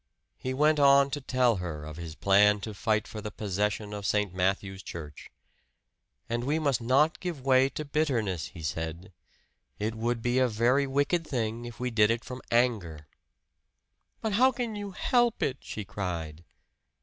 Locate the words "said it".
8.63-9.93